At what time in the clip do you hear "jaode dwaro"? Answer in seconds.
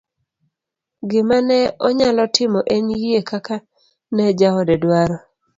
4.39-5.17